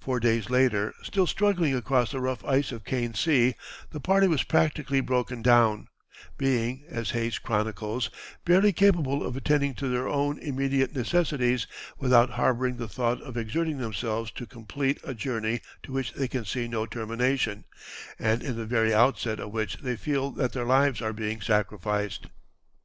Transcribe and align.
Four 0.00 0.18
days 0.18 0.50
later, 0.50 0.94
still 1.04 1.28
struggling 1.28 1.76
across 1.76 2.10
the 2.10 2.18
rough 2.20 2.44
ice 2.44 2.72
of 2.72 2.84
Kane 2.84 3.14
Sea, 3.14 3.54
the 3.92 4.00
party 4.00 4.26
was 4.26 4.42
practically 4.42 5.00
broken 5.00 5.42
down, 5.42 5.86
being, 6.36 6.82
as 6.88 7.10
Hayes 7.10 7.38
chronicles, 7.38 8.10
"barely 8.44 8.72
capable 8.72 9.24
of 9.24 9.36
attending 9.36 9.72
to 9.74 9.86
their 9.86 10.08
own 10.08 10.40
immediate 10.40 10.92
necessities 10.92 11.68
without 11.96 12.30
harboring 12.30 12.78
the 12.78 12.88
thought 12.88 13.22
of 13.22 13.36
exerting 13.36 13.78
themselves 13.78 14.32
to 14.32 14.44
complete 14.44 14.98
a 15.04 15.14
journey 15.14 15.60
to 15.84 15.92
which 15.92 16.14
they 16.14 16.26
can 16.26 16.44
see 16.44 16.66
no 16.66 16.84
termination, 16.84 17.62
and 18.18 18.42
in 18.42 18.56
the 18.56 18.66
very 18.66 18.92
outset 18.92 19.38
of 19.38 19.52
which 19.52 19.76
they 19.76 19.94
feel 19.94 20.32
that 20.32 20.52
their 20.52 20.64
lives 20.66 21.00
are 21.00 21.12
being 21.12 21.40
sacrificed." 21.40 22.26